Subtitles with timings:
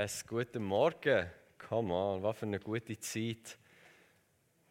[0.00, 1.28] Es guten Morgen.
[1.68, 3.58] Come on, was für eine gute Zeit.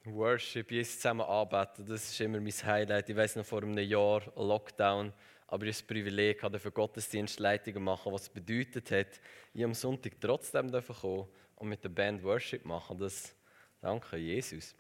[0.06, 3.10] Worship, Jesus zusammen arbeiten, das ist immer mein Highlight.
[3.10, 5.12] Ich weiß noch vor einem Jahr Lockdown,
[5.48, 9.20] aber ich das Privileg hatte, für Gottesdienstleitungen machen, was bedeutet hat,
[9.54, 12.98] ich am Sonntag trotzdem kommen und mit der Band Worship machen.
[12.98, 13.36] Das
[13.82, 14.76] danke Jesus.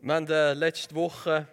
[0.00, 1.48] Wir haben äh, letzte Woche,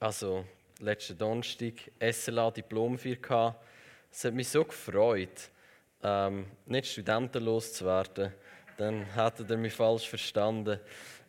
[0.00, 0.44] also
[0.80, 3.64] letzten Donnerstag, SLA Diplomfeier gehabt.
[4.10, 5.52] Es hat mich so gefreut
[6.02, 8.32] ähm, nicht studentenlos zu werden,
[8.76, 10.78] dann hätte er mich falsch verstanden.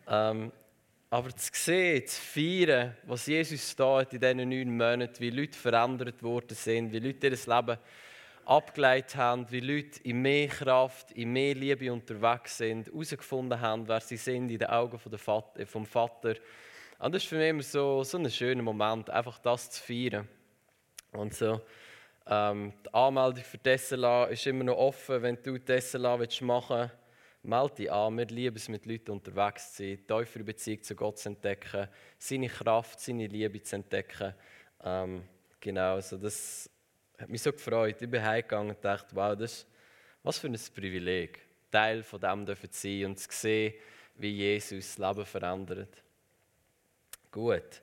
[0.07, 0.51] Ähm,
[1.09, 6.21] aber zu sehen, zu feiern, was Jesus da in diesen neun Monaten, wie Leute verändert
[6.21, 7.77] worden sind, wie Leute ihr Leben
[8.45, 14.01] abgeleitet haben, wie Leute in mehr Kraft, in mehr Liebe unterwegs sind, herausgefunden haben, wer
[14.01, 16.35] sie sind in den Augen vom Vater.
[16.99, 20.27] Und das ist für mich immer so, so ein schöner Moment, einfach das zu feiern.
[21.11, 21.61] Und so,
[22.29, 25.21] ähm, die Anmeldung für SLA ist immer noch offen.
[25.21, 26.95] Wenn du SLA machen willst,
[27.41, 28.17] melde dich an.
[28.17, 31.88] Wir lieben es, mit Leuten unterwegs zu sein, tiefere Beziehung zu Gott zu entdecken,
[32.19, 34.35] seine Kraft, seine Liebe zu entdecken.
[34.83, 35.23] Ähm,
[35.59, 36.69] genau, also das
[37.17, 38.00] hat mich so gefreut.
[38.00, 39.66] Ich bin heimgegangen und dachte, wow, das
[40.22, 41.39] was für ein Privileg,
[41.72, 43.73] Teil von dem zu sein und zu sehen,
[44.16, 46.03] wie Jesus das Leben verändert.
[47.31, 47.81] Gut.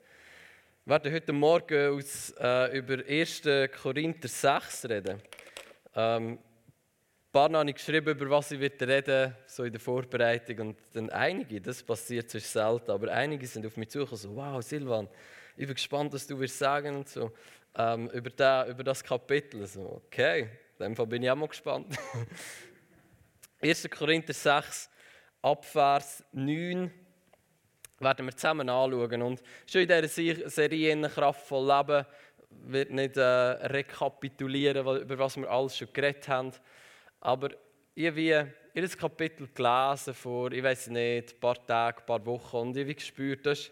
[0.87, 3.41] Wir werden heute Morgen aus, äh, über 1.
[3.83, 5.21] Korinther 6 reden.
[5.93, 6.39] Ähm,
[7.29, 10.69] paar habe ich geschrieben, über was ich reden werde, so in der Vorbereitung.
[10.69, 14.63] Und dann einige, das passiert zwischen selten, aber einige sind auf mich zugekommen, so, wow,
[14.63, 15.09] Silvan,
[15.57, 17.33] ich bin gespannt, was du wirst sagen und so,
[17.75, 19.67] ähm, über, den, über das Kapitel.
[19.67, 20.47] So, okay,
[20.79, 21.97] in dem Fall bin ich auch mal gespannt.
[23.59, 23.89] 1.
[23.89, 24.89] Korinther 6,
[25.41, 26.89] Abvers 9
[27.99, 29.21] werden wir zusammen anschauen.
[29.21, 32.05] Und schon in dieser Serie «Kraftvoll Leben»
[32.49, 36.51] wird nicht äh, rekapitulieren, über was wir alles schon geredet haben.
[37.19, 37.49] Aber
[37.95, 42.57] ich habe jedes Kapitel gelesen vor, ich weiß nicht, ein paar Tagen, ein paar Wochen
[42.57, 43.71] und ich habe gespürt, da ist,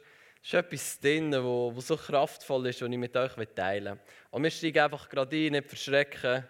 [0.52, 4.00] etwas drin, wo so kraftvoll ist, was ich mit euch teilen will.
[4.32, 6.44] Und wir steigen einfach gerade ein, nicht verschrecken.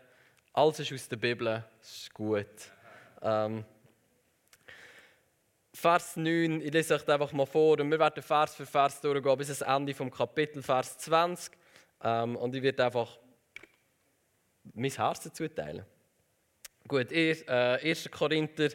[0.53, 2.45] Alles ist aus der Bibel, das ist gut.
[3.21, 3.65] Ähm,
[5.75, 9.37] Vers 9, ich lese euch einfach mal vor und wir werden Vers für Vers durchgehen
[9.37, 11.51] bis zum Ende vom Kapitel, Vers 20.
[12.01, 13.19] Ähm, und ich werde einfach
[14.73, 15.85] mein Herz dazu teilen.
[16.87, 17.35] Gut, äh,
[17.83, 18.09] 1.
[18.09, 18.69] Korinther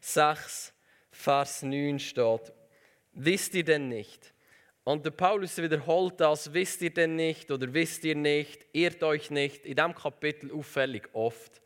[0.00, 0.72] 6,
[1.12, 2.52] Vers 9 steht,
[3.12, 4.34] wisst ihr denn nicht?
[4.82, 9.30] Und der Paulus wiederholt das, wisst ihr denn nicht oder wisst ihr nicht, irrt euch
[9.30, 11.62] nicht, in diesem Kapitel auffällig oft.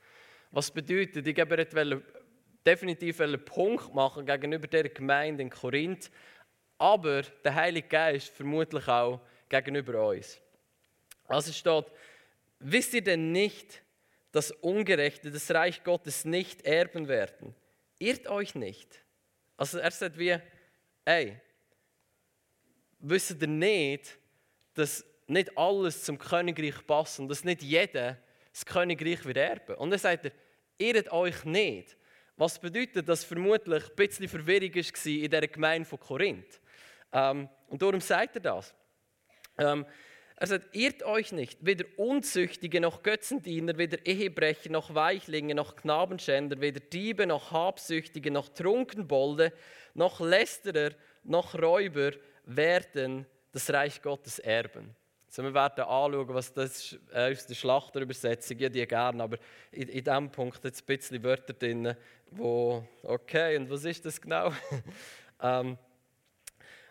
[0.50, 1.56] Was bedeutet, ich gebe
[2.66, 6.10] definitiv einen Punkt machen gegenüber der Gemeinde in Korinth,
[6.78, 10.40] aber der Heilige Geist vermutlich auch gegenüber uns.
[11.26, 11.86] Also steht,
[12.58, 13.82] wisst ihr denn nicht,
[14.32, 17.54] dass Ungerechte das Reich Gottes nicht erben werden?
[17.98, 19.04] Irrt euch nicht.
[19.56, 20.36] Also er sagt wie,
[21.04, 21.40] ey,
[22.98, 24.18] wisst ihr nicht,
[24.74, 28.18] dass nicht alles zum Königreich passt und dass nicht jeder
[28.52, 29.76] das Königreich wird erben.
[29.76, 30.32] Und dann sagt er,
[30.78, 31.96] irrt euch nicht.
[32.36, 36.60] Was bedeutet, dass vermutlich ein bisschen Verwirrung war in der Gemeinde von Korinth.
[37.12, 38.74] Ähm, und darum sagt er das.
[39.58, 39.86] Ähm,
[40.36, 46.60] er sagt, irrt euch nicht, weder Unzüchtige noch Götzendiener, weder Ehebrecher noch Weichlinge noch Knabenschänder,
[46.60, 49.52] weder Diebe noch Habsüchtige noch Trunkenbolde
[49.94, 50.90] noch Lästerer
[51.22, 52.10] noch Räuber
[52.44, 54.96] werden das Reich Gottes erben.
[55.34, 59.36] So, wir werden anschauen, was das ist, äh, aus der Schlachterübersetzung, ja, die gerne, aber
[59.72, 61.92] in, in diesem Punkt jetzt ein bisschen Wörter drin,
[62.30, 64.52] wo, okay, und was ist das genau?
[65.42, 65.76] ähm,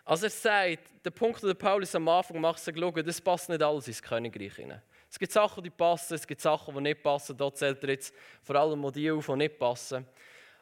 [0.04, 3.62] also er sagt, der Punkt, den Paulus am Anfang macht, sagt, schau, das passt nicht
[3.62, 4.82] alles ins Königreich hinein.
[5.10, 7.34] Es gibt Sachen, die passen, es gibt Sachen, die nicht passen.
[7.38, 8.12] Da zählt er jetzt
[8.42, 10.06] vor allem die auf, die nicht passen.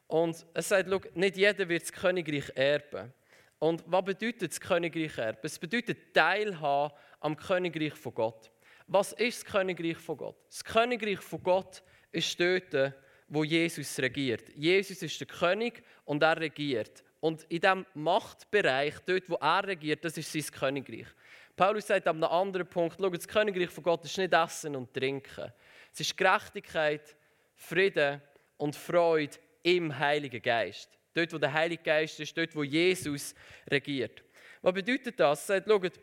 [0.07, 3.13] Und er sagt, schau, nicht jeder wird das Königreich erben.
[3.59, 5.41] Und was bedeutet das Königreich erben?
[5.43, 8.51] Es bedeutet Teilhaben am Königreich von Gott.
[8.87, 10.37] Was ist das Königreich von Gott?
[10.49, 12.95] Das Königreich von Gott ist dort,
[13.29, 14.49] wo Jesus regiert.
[14.55, 17.03] Jesus ist der König und er regiert.
[17.21, 21.07] Und in diesem Machtbereich, dort wo er regiert, das ist sein Königreich.
[21.57, 24.93] Paulus sagt an einem anderen Punkt, schau, das Königreich von Gott ist nicht Essen und
[24.93, 25.53] Trinken.
[25.93, 27.15] Es ist Gerechtigkeit,
[27.55, 28.21] Frieden
[28.57, 30.91] und Freude im Heiligen Geist.
[31.15, 33.35] Dort, wo der Heilige Geist ist, dort, wo Jesus
[33.71, 34.25] regiert.
[34.63, 35.49] Was bedeutet das?
[35.49, 36.01] Er sagt, schaut,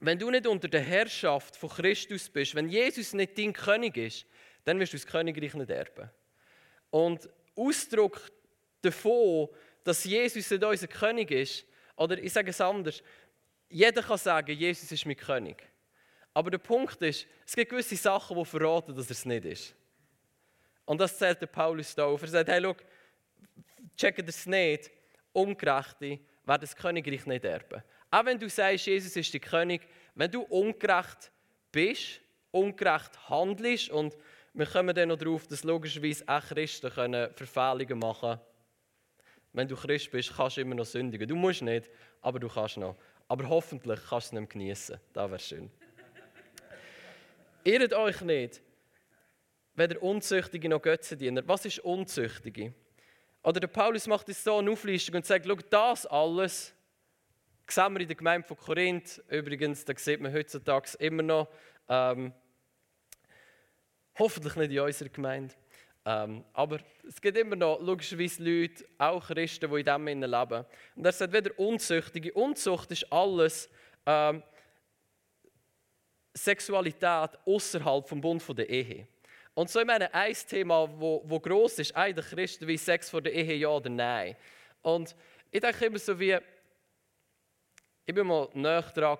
[0.00, 4.26] wenn du nicht unter der Herrschaft von Christus bist, wenn Jesus nicht dein König ist,
[4.64, 6.10] dann wirst du das Königreich nicht erben.
[6.90, 8.30] Und Ausdruck
[8.82, 9.48] davon,
[9.84, 11.64] dass Jesus nicht unser König ist,
[11.96, 13.02] oder ich sage es anders,
[13.68, 15.66] jeder kann sagen, Jesus ist mein König.
[16.34, 19.74] Aber der Punkt ist, es gibt gewisse Sachen, die verraten, dass er es nicht ist.
[20.84, 22.22] Und das zählt der Paulus da auf.
[22.22, 22.76] Er sagt, hey, schau,
[23.96, 24.90] checkt das nicht.
[25.32, 27.82] Ungerechte werden das Königreich nicht erben.
[28.10, 29.82] Auch wenn du sagst, Jesus ist der König,
[30.14, 31.30] wenn du ungerecht
[31.72, 32.20] bist,
[32.50, 34.16] ungerecht handelst und
[34.54, 38.40] wir kommen dann noch darauf, dass logischerweise auch Christen können Verfehlungen machen können.
[39.52, 41.28] Wenn du Christ bist, kannst du immer noch sündigen.
[41.28, 41.90] Du musst nicht,
[42.22, 42.96] aber du kannst noch.
[43.28, 44.98] Aber hoffentlich kannst du es nicht genießen.
[45.12, 45.70] Das wäre schön.
[47.64, 48.62] Irrt euch nicht,
[49.74, 51.42] weder Unzüchtige noch Götzendiener.
[51.46, 52.72] Was ist Unzüchtige?
[53.42, 56.75] Oder der Paulus macht es so eine Auflistung und sagt, schau, das alles
[57.72, 59.22] sehen wir in der Gemeinde von Korinth.
[59.28, 61.48] Übrigens, da sieht man heutzutage immer noch.
[61.88, 62.32] Ähm,
[64.18, 65.54] hoffentlich nicht in unserer Gemeinde.
[66.04, 70.64] Ähm, aber es gibt immer noch logischerweise Leute, auch Christen, die in Innen leben.
[70.94, 72.32] Und er sagt wieder Unzüchtige.
[72.32, 73.68] Unzucht ist alles
[74.06, 74.42] ähm,
[76.32, 79.08] Sexualität außerhalb vom Bund der Ehe.
[79.54, 83.22] Und so, ich meine, ein Thema, wo, wo gross ist, eigentlich Christen, wie Sex vor
[83.22, 84.36] der Ehe, ja oder nein.
[84.82, 85.16] Und
[85.50, 86.38] ich denke immer so wie,
[88.06, 89.18] ich war mal näher dran,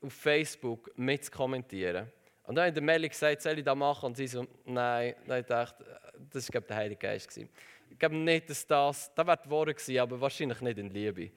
[0.00, 2.10] auf Facebook mitzukommentieren.
[2.44, 4.06] Und dann hat der Melli gesagt, soll ich das machen?
[4.06, 5.14] Und sie so, nein.
[5.26, 7.36] Dann ich das war der Heilige Geist.
[7.36, 11.30] Ich glaube nicht, dass das, das wäre die Worte gewesen, aber wahrscheinlich nicht in Liebe.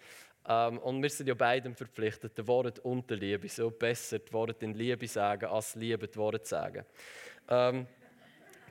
[0.47, 3.49] Ähm, und wir sind ja beiden verpflichtet, die Worte und die Liebe.
[3.49, 6.85] So besser die Worte in Liebe sagen, als Liebe die Worte sagen.
[7.49, 7.87] Ähm,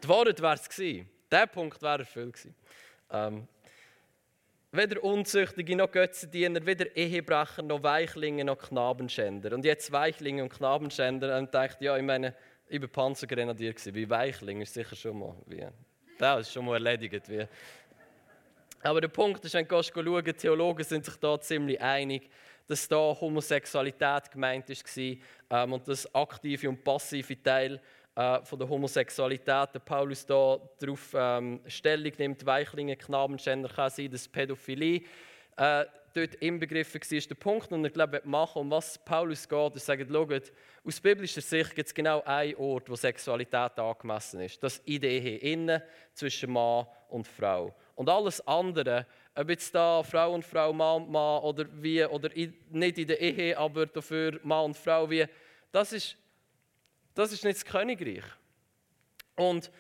[0.03, 1.09] die Worte wäre es gewesen.
[1.31, 2.55] Der Punkt wäre erfüllt gewesen.
[3.11, 3.49] Ähm,
[4.77, 9.53] weder Unzüchtige noch Götzendiener, weder Ehebrecher noch Weichlinge noch Knabenschänder.
[9.53, 12.35] Und jetzt Weichlinge und Knabenschänder und dachte, ja, ich meine,
[12.69, 15.67] ich war Panzergrenadier, wie Weichling ist sicher schon mal, wie,
[16.19, 17.29] das ist schon mal erledigt.
[17.29, 17.47] Wie.
[18.83, 22.29] Aber der Punkt ist, wenn du schauen, Theologen sind sich da ziemlich einig,
[22.67, 27.81] dass da Homosexualität gemeint war ähm, und das aktive und passive Teil
[28.15, 34.11] äh, von der Homosexualität, der Paulus da darauf ähm, Stellung nimmt, Weichlinge, Knabenschänder kann sein,
[34.11, 35.03] dass Pädophilie
[35.57, 35.85] äh,
[36.15, 39.87] dort inbegriffen war, ist der Punkt, und ich glaube, machen, um was Paulus geht, ist
[39.87, 40.53] sagen, schaut,
[40.85, 44.63] aus biblischer Sicht gibt es genau einen Ort, wo Sexualität angemessen ist.
[44.63, 45.83] Das in der Ehe, innen,
[46.13, 47.75] zwischen Mann und Frau.
[47.97, 52.35] Und alles andere, ob jetzt da Frau und Frau, Mann und Mann oder wie, oder
[52.37, 55.27] in, nicht in der Ehe, aber dafür Mann und Frau, wie,
[55.73, 56.17] das ist
[57.15, 58.25] das ist nicht das Königreich.
[59.37, 59.71] Und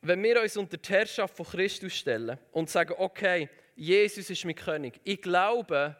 [0.00, 4.54] wenn wir uns unter die Herrschaft von Christus stellen und sagen, okay, Jesus ist mein
[4.54, 5.96] König, ich glaube,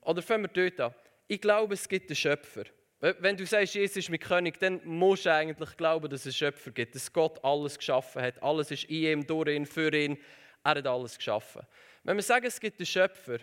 [0.00, 0.94] oder fangen wir dort an,
[1.26, 2.64] ich glaube, es gibt einen Schöpfer.
[3.00, 6.32] Wenn du sagst, Jesus ist mein König, dann musst du eigentlich glauben, dass es einen
[6.34, 8.42] Schöpfer gibt, dass Gott alles geschaffen hat.
[8.42, 10.16] Alles ist in ihm, durch ihn, für ihn.
[10.64, 11.62] Er hat alles geschaffen.
[12.04, 13.38] Wenn wir sagen, es gibt einen Schöpfer,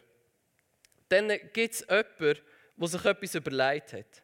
[1.09, 2.41] dann gibt es jemanden,
[2.75, 4.23] der sich etwas überlegt hat.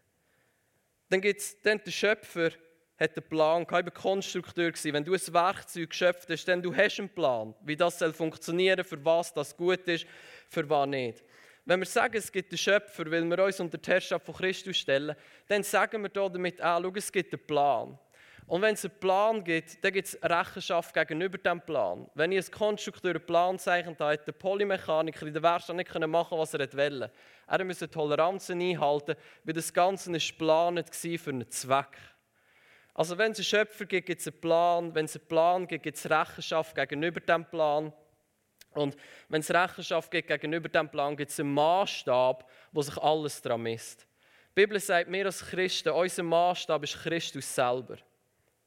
[1.10, 2.52] Dann gibt es der Schöpfer,
[3.00, 4.72] hat einen Plan, war Konstrukteur.
[4.84, 8.84] Wenn du ein Werkzeug geschöpft hast, dann du hast einen Plan, wie das soll funktionieren,
[8.84, 10.06] für was das gut ist,
[10.50, 11.24] für was nicht.
[11.66, 14.78] Wenn wir sagen, es gibt einen Schöpfer, weil wir uns unter die Herrschaft von Christus
[14.78, 15.16] stellen,
[15.48, 17.98] dann sagen wir damit auch, schau, es gibt einen Plan.
[18.50, 22.10] Und wenn es einen Plan gibt, dann gibt es Rechenschaft gegenüber diesem Plan.
[22.16, 26.36] Wenn ich als Konstrukteur einen Plan zeichnet habe, der Polymechaniker in der Werkstatt nicht machen
[26.36, 27.12] was er wollte.
[27.48, 29.14] Er musste Toleranzen einhalten,
[29.44, 31.96] weil das Ganze war für einen Zweck.
[32.96, 34.96] Also wenn es einen Schöpfer gibt, gibt es einen Plan.
[34.96, 37.94] Wenn es einen Plan gibt, gibt es Rechenschaft gegenüber diesem Plan.
[38.74, 38.96] Und
[39.28, 43.62] wenn es Rechenschaft gibt gegenüber diesem Plan, gibt es einen Maßstab, wo sich alles daran
[43.62, 44.08] misst.
[44.50, 47.98] Die Bibel sagt, wir als Christen, unser Maßstab ist Christus selber.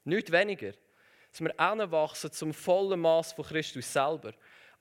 [0.04, 0.72] Nicht weniger.
[1.30, 4.32] Dass wir anwachsen zum vollen Maß von Christus selber.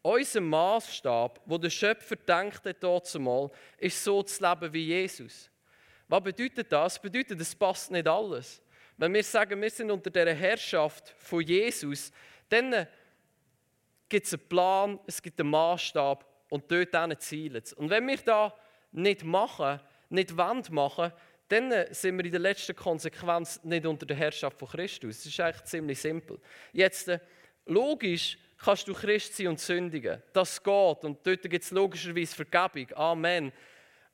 [0.02, 5.50] Unser Maßstab, wo der Schöpfer denkt hat, mal, ist so zu leben wie Jesus.
[6.08, 6.96] Was bedeutet das?
[6.96, 8.62] Das bedeutet, es passt nicht alles.
[8.98, 12.12] Wenn wir sagen, wir sind unter der Herrschaft von Jesus,
[12.50, 12.88] dann
[14.10, 18.52] gibt es einen Plan, es gibt einen Maßstab und dort zielen Und wenn wir das
[18.92, 21.14] nicht machen, nicht wollen machen,
[21.52, 25.18] dann sind wir in der letzten Konsequenz nicht unter der Herrschaft von Christus.
[25.18, 26.40] Das ist eigentlich ziemlich simpel.
[26.72, 27.20] Jetzt, äh,
[27.66, 30.22] logisch kannst du Christ sein und sündigen.
[30.34, 32.96] Das geht und dort gibt es logischerweise Vergebung.
[32.96, 33.52] Amen.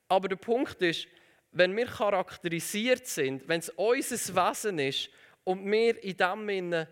[0.08, 1.06] Aber der Punkt ist,
[1.52, 5.10] wenn wir charakterisiert sind, wenn es unser Wesen ist
[5.44, 6.88] und wir in dem Sinne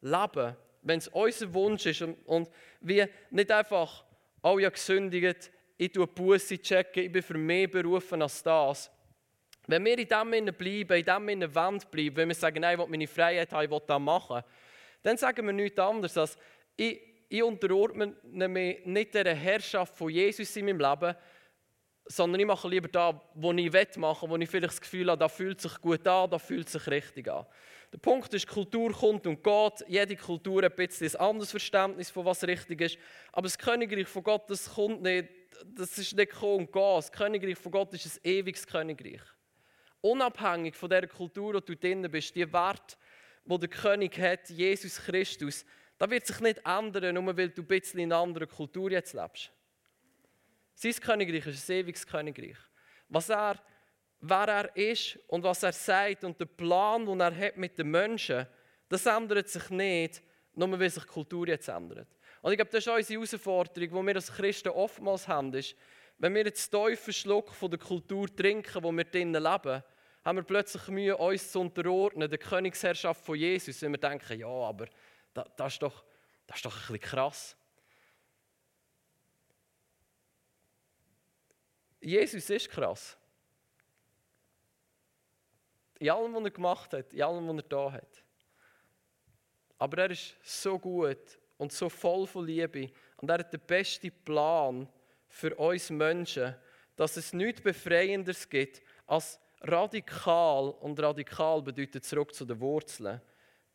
[0.00, 2.48] leben wenn es unser Wunsch ist und, und
[2.80, 4.04] wir nicht einfach,
[4.42, 8.90] oh ja, gesündigt, ich tue Buße checken, ich bin für mehr berufen als das,
[9.66, 12.90] wenn wir in dem bleiben, in dem Wand bleiben, wenn wir sagen, nein, ich will
[12.90, 14.42] meine Freiheit haben, ich will das machen,
[15.02, 16.38] dann sagen wir nichts anderes als,
[16.76, 21.14] ich, ich unterordne mich nicht der Herrschaft von Jesus in meinem Leben,
[22.06, 25.18] sondern ich mache lieber das, was ich machen will, wo ich vielleicht das Gefühl habe,
[25.18, 27.46] da fühlt sich gut an, da fühlt sich richtig an.
[27.92, 29.84] Der Punkt ist, Kultur kommt und geht.
[29.86, 32.98] Jede Kultur hat ein bisschen ein anderes Verständnis von was richtig ist.
[33.32, 35.28] Aber das Königreich von Gott, das kommt nicht,
[35.66, 36.96] das ist nicht kommen und gehen.
[36.96, 39.20] Das Königreich von Gott ist ein ewiges Königreich.
[40.02, 42.98] Unabhängig von der Kultur, wo du drin bist, die Wert,
[43.44, 45.64] wo der König hat, Jesus Christus,
[45.96, 49.14] da wird sich nicht ändern, nur weil du ein bisschen in einer anderen Kultur jetzt
[49.14, 49.52] lebst.
[50.74, 52.56] Sein Königreich ist ein ewiges Königreich.
[53.08, 53.62] Was er,
[54.20, 57.90] wer er ist und was er sagt und der Plan, den er hat mit den
[57.90, 58.46] Menschen,
[58.88, 60.22] das ändert sich nicht,
[60.54, 62.08] nur weil sich die Kultur jetzt ändert.
[62.40, 65.76] Und ich glaube, das ist unsere Herausforderung, die wir als Christen oftmals haben, ist,
[66.18, 69.82] wenn wir jetzt tiefen Schluck von der Kultur trinken, wo wir drinnen leben,
[70.24, 73.82] haben wir plötzlich Mühe, uns zu unterordnen, der Königsherrschaft von Jesus.
[73.82, 74.86] Und wir denken, ja, aber
[75.34, 76.04] das, das, ist, doch,
[76.46, 77.56] das ist doch ein bisschen krass.
[82.00, 83.16] Jesus ist krass.
[85.98, 88.24] In allem, was er gemacht hat, in allem, was er da hat.
[89.78, 92.90] Aber er ist so gut und so voll von Liebe.
[93.16, 94.88] Und er hat den besten Plan
[95.28, 96.54] für uns Menschen,
[96.96, 103.20] dass es nichts Befreienderes gibt, als radikal, und radikal bedeutet zurück zu den Wurzeln,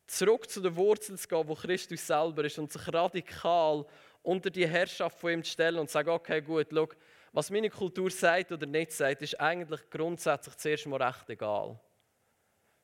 [0.06, 3.86] zurück zu den Wurzeln zu gehen, wo Christus selber ist, und sich radikal
[4.22, 6.88] unter die Herrschaft von ihm zu stellen und zu sagen, okay, gut, schau,
[7.32, 11.78] was meine Kultur sagt oder nicht sagt, ist eigentlich grundsätzlich zuerst mal recht egal.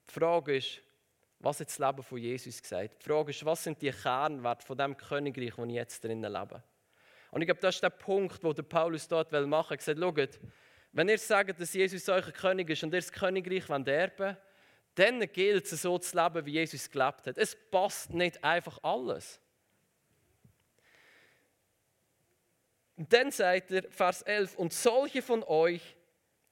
[0.08, 0.80] Die Frage ist,
[1.40, 3.02] was hat das Leben von Jesus gesagt?
[3.02, 6.62] Die Frage ist, was sind die Kernwerte von dem Königreich, wo ich jetzt drinnen lebe?
[7.30, 9.76] Und ich glaube, das ist der Punkt, wo der Paulus dort machen will.
[9.76, 10.40] Er sagt, schaut,
[10.94, 14.36] wenn ihr sagt, dass Jesus euer König ist und ihr das Königreich erben wollt,
[14.94, 17.36] dann gilt es so zu leben, wie Jesus gelebt hat.
[17.36, 19.40] Es passt nicht einfach alles.
[22.96, 25.82] Und dann sagt er, Vers 11, und solche von euch,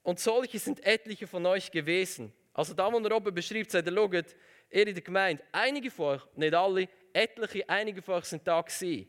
[0.03, 2.33] und solche sind etliche von euch gewesen.
[2.53, 4.35] Also da, wo er oben beschreibt, sagt er, schaut,
[4.71, 8.61] ihr in der Gemeinde, einige von euch, nicht alle, etliche, einige von euch sind da
[8.61, 9.09] gewesen.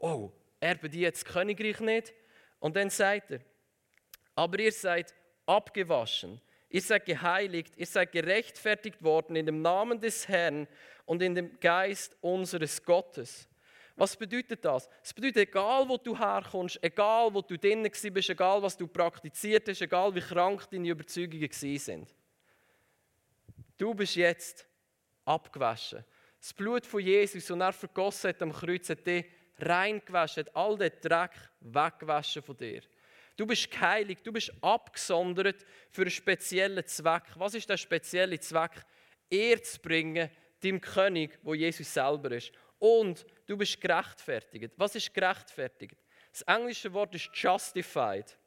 [0.00, 2.12] Oh, erben die jetzt das Königreich nicht?
[2.58, 3.40] Und dann sagt er,
[4.34, 5.14] aber ihr seid
[5.46, 10.66] abgewaschen, ihr seid geheiligt, ihr seid gerechtfertigt worden in dem Namen des Herrn
[11.06, 13.48] und in dem Geist unseres Gottes.
[13.96, 14.88] Was bedeutet das?
[15.02, 19.68] Es bedeutet, egal wo du herkommst, egal wo du drinnen bist, egal was du praktiziert
[19.68, 22.12] hast, egal wie krank deine Überzeugungen sind,
[23.78, 24.66] du bist jetzt
[25.24, 26.04] abgewaschen.
[26.40, 29.24] Das Blut von Jesus, und er vergossen hat am Kreuz, hat dich
[29.58, 32.82] reingewaschen, hat all den Dreck weggewaschen von dir.
[33.36, 37.24] Du bist geheiligt, du bist abgesondert für einen speziellen Zweck.
[37.34, 38.84] Was ist der spezielle Zweck?
[39.28, 40.30] Ehr zu bringen,
[40.62, 42.52] dem König, wo Jesus selber ist.
[42.78, 44.72] Und du bist gerechtfertigt.
[44.76, 45.96] Was ist gerechtfertigt?
[46.30, 48.38] Das englische Wort ist justified.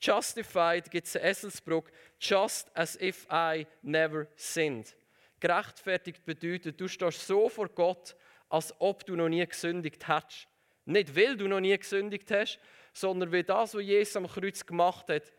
[0.00, 1.90] Justified gibt es in Esselsbruck,
[2.20, 4.96] just as if I never sinned.
[5.40, 8.14] Gerechtfertigt bedeutet, du stehst so vor Gott,
[8.48, 10.46] als ob du noch nie gesündigt hättest.
[10.84, 12.58] Nicht weil du noch nie gesündigt hast,
[13.00, 15.32] sondern weil das, was Jesus am Kreuz gemacht hat,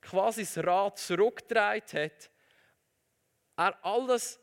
[0.00, 2.30] quasi das Rad zurückgedreht hat,
[3.56, 4.40] er alles,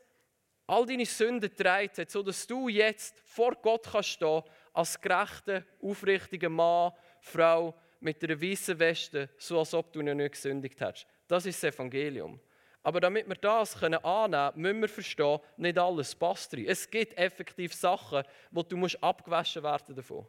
[0.68, 4.44] all deine Sünden gedreht hat, sodass du jetzt vor Gott kannst stehen
[4.74, 10.34] als gerechter, aufrichtiger Mann, Frau mit einer weißen Weste, so als ob du noch nicht
[10.34, 11.08] gesündigt hättest.
[11.28, 12.40] Das ist das Evangelium.
[12.82, 16.66] Aber damit wir das können annehmen können, müssen wir verstehen, nicht alles passt rein.
[16.68, 20.28] Es gibt effektiv Sachen, wo du musst abgewaschen werden davon.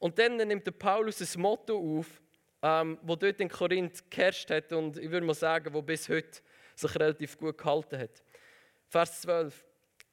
[0.00, 2.06] Und dann nimmt der Paulus ein Motto auf,
[2.62, 6.40] ähm, wo dort in Korinth geherrscht hat und ich würde mal sagen, wo bis heute
[6.74, 8.22] sich relativ gut gehalten hat.
[8.88, 9.64] Vers 12.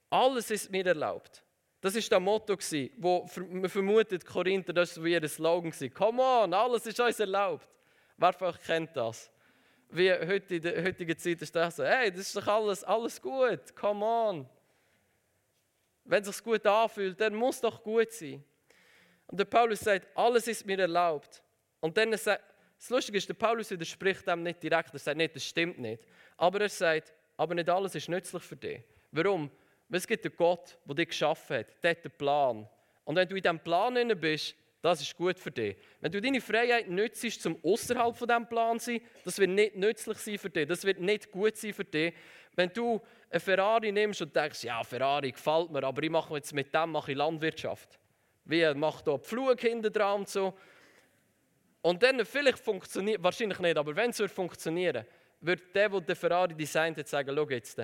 [0.10, 1.44] Alles ist mir erlaubt.
[1.80, 2.58] Das ist das Motto,
[2.98, 5.72] wo man vermutet, Korinther, das war ihr Slogan.
[5.94, 7.68] Come on, alles ist uns erlaubt.
[8.18, 9.32] Wer von euch kennt das?
[9.90, 13.22] Wie heute in der heutigen Zeit ist das so, hey, das ist doch alles, alles
[13.22, 14.50] gut, come on.
[16.04, 18.44] Wenn es sich gut anfühlt, dann muss doch gut sein.
[19.28, 21.44] Und der Paulus sagt, alles ist mir erlaubt.
[21.80, 22.44] Und dann sagt,
[22.78, 24.94] das Lustige ist, der Paulus widerspricht dem nicht direkt.
[24.94, 26.04] Er sagt nicht, das stimmt nicht.
[26.38, 28.82] Aber er sagt, aber nicht alles ist nützlich für dich.
[29.12, 29.52] Warum?
[29.90, 31.84] Weil es gibt einen Gott, der dich geschaffen hat.
[31.84, 32.70] Der hat einen Plan.
[33.04, 35.76] Und wenn du in diesem Plan drin bist, das ist gut für dich.
[36.02, 40.18] Wenn du deine Freiheit nützt, zum außerhalb von diesem Plan sein, das wird nicht nützlich
[40.18, 40.68] sein für dich.
[40.68, 42.14] Das wird nicht gut sein für dich.
[42.56, 46.54] Wenn du eine Ferrari nimmst und denkst, ja, Ferrari gefällt mir, aber ich mache jetzt
[46.54, 48.00] mit dem mache ich Landwirtschaft.
[48.48, 50.54] Wie macht da Pflug hinten dran und so.
[51.82, 55.06] Und dann vielleicht funktioniert, wahrscheinlich nicht, aber wenn es funktionieren
[55.42, 57.78] würde, der, der den Ferrari designt hat, sagen, schau jetzt,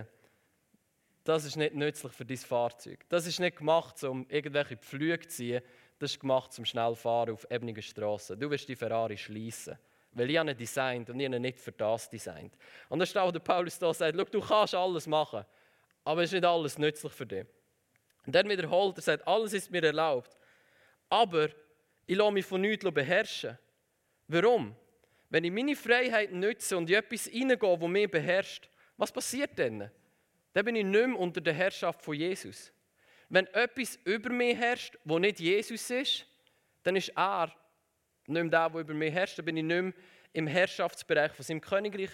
[1.24, 3.06] das ist nicht nützlich für dein Fahrzeug.
[3.10, 5.62] Das ist nicht gemacht, um irgendwelche Pflüge zu ziehen.
[6.00, 8.38] Das ist gemacht zum schnell fahren auf ebenigen Straßen.
[8.38, 9.78] Du wirst die Ferrari schließen.
[10.12, 12.56] Weil ich ihn designt und ich ihn nicht für das designt.
[12.90, 15.46] Und dann steht der Paulus da und sagt, du kannst alles machen,
[16.04, 17.46] aber es ist nicht alles nützlich für dich.
[18.26, 20.38] Und dann wiederholt er, sagt, alles ist mir erlaubt,
[21.14, 21.50] aber
[22.08, 23.56] ich lasse mich von nichts beherrschen.
[24.28, 24.76] Warum?
[25.30, 28.68] Wenn ich meine Freiheit nütze und in etwas reingehe, das mich beherrscht,
[28.98, 29.92] was passiert dann?
[30.54, 32.74] Dann bin ich nicht mehr unter der Herrschaft von Jesus.
[33.30, 36.26] Wenn etwas über mich herrscht, wo nicht Jesus ist,
[36.82, 37.54] dann ist er
[38.26, 39.94] nicht mehr der, der über mich herrscht, dann bin ich nicht mehr
[40.34, 42.10] im Herrschaftsbereich von seinem Königreich.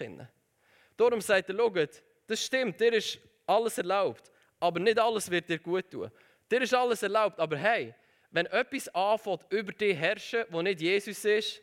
[0.97, 4.29] Darum sagt er, schaut, das stimmt, dir ist alles erlaubt,
[4.59, 6.11] aber nicht alles wird dir gut tun.
[6.51, 7.95] Dir ist alles erlaubt, aber hey,
[8.31, 11.61] wenn etwas anfängt, über dich herrschen, wo nicht Jesus ist,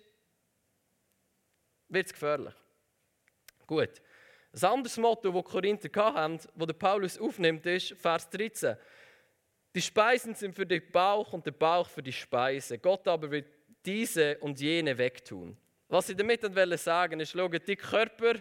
[1.88, 2.54] wird es gefährlich.
[3.66, 4.02] Gut.
[4.52, 8.76] Ein anderes Motto, das die Korinther hatten, das der Paulus aufnimmt, ist Vers 13.
[9.74, 12.78] Die Speisen sind für den Bauch und der Bauch für die Speise.
[12.78, 13.46] Gott aber wird
[13.84, 15.56] diese und jene wegtun.
[15.88, 16.40] Was ich damit
[16.78, 18.34] sagen ist, schau, die Körper,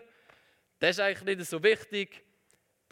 [0.79, 2.24] das ist eigentlich nicht so wichtig.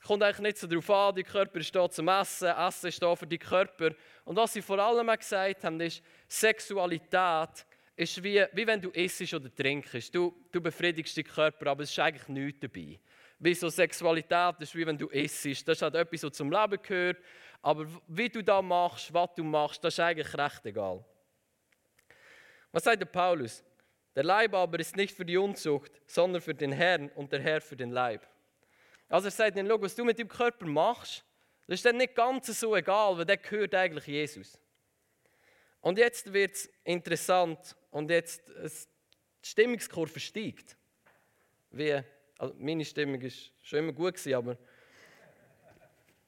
[0.06, 3.16] Kommt eigentlich nicht so darauf an, die Körper ist da zum Essen, Essen ist da
[3.16, 3.92] für die Körper.
[4.26, 9.34] Und was sie vor allem gesagt haben, ist, Sexualität ist wie, wie wenn du isst
[9.34, 10.14] oder trinkst.
[10.14, 13.00] Du, du befriedigst den Körper, aber es ist eigentlich nichts dabei.
[13.40, 15.66] Wie so Sexualität ist wie wenn du isst.
[15.68, 17.18] Das halt etwas, was zum Leben gehört.
[17.62, 21.04] Aber wie du das machst, was du machst, das ist eigentlich recht egal.
[22.74, 23.64] Was sagt der Paulus?
[24.16, 27.62] Der Leib aber ist nicht für die Unzucht, sondern für den Herrn und der Herr
[27.62, 28.28] für den Leib.
[29.14, 31.24] Also er sagt ihnen, was du mit dem Körper machst,
[31.68, 34.60] das ist dann nicht ganz so egal, weil der gehört eigentlich Jesus.
[35.82, 40.76] Und jetzt wird es interessant und jetzt die Stimmungskurve steigt.
[41.70, 42.02] Wie,
[42.40, 44.58] also meine Stimmung ist schon immer gut gewesen, aber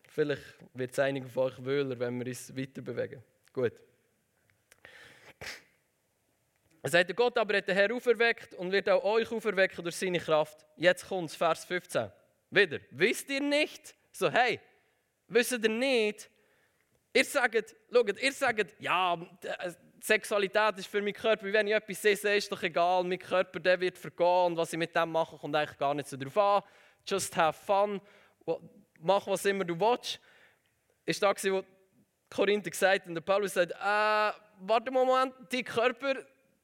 [0.08, 0.44] vielleicht
[0.76, 3.24] wird es einigen von euch wöhler, wenn wir uns weiter bewegen.
[3.52, 3.74] Gut.
[6.84, 10.20] Er sagt, Gott aber hat den Herr auferweckt und wird auch euch auferwecken durch seine
[10.20, 10.64] Kraft.
[10.78, 12.12] Jetzt kommt Vers 15.
[12.56, 12.80] Wieder.
[12.92, 13.96] Wisst ihr nicht?
[14.12, 14.60] So, hey,
[15.28, 16.30] wisst ihr nicht,
[17.16, 22.02] Ihr sagt, schaut, ihr sagt, ja, äh, Sexualität ist für meinen Körper, wenn ich etwas
[22.02, 25.38] sehe, ist doch egal, mein Körper der wird vergehen und was ich mit dem mache,
[25.38, 26.62] kommt eigentlich gar nicht so drauf an.
[27.08, 28.02] Just have fun,
[29.00, 30.20] mach was immer du willst.
[31.06, 31.64] Ist da wo
[32.30, 33.76] Korinther gesagt und der Paulus sagt, äh,
[34.60, 36.16] warte mal, Moment, dein Körper,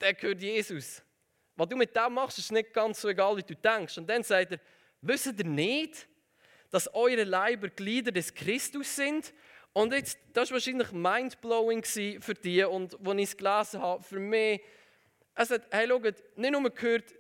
[0.02, 1.02] der gehört Jesus.
[1.56, 3.98] Was du mit dem machst, ist nicht ganz so egal, wie du denkst.
[3.98, 4.60] Und dann sagt er,
[5.02, 6.08] wisst ihr nicht,
[6.70, 9.34] dass eure Leiber Glieder des Christus sind
[9.74, 14.20] und jetzt, das war wahrscheinlich mindblowing für die und als ich es gelesen habe, für
[14.20, 14.62] mich,
[15.34, 16.04] er sagt, hey, schaut,
[16.36, 17.14] nicht nur gehört,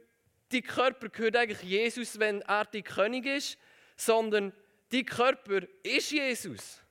[0.51, 3.57] die Körper gehört eigentlich Jesus, wenn er der König ist,
[3.95, 4.51] sondern
[4.91, 6.81] die Körper ist Jesus.